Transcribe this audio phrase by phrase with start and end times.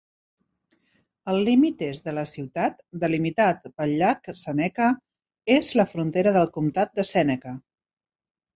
[1.33, 4.89] El límit est de la ciutat, delimitat pel llac Seneca,
[5.59, 7.57] és la frontera del comtat de Sèneca.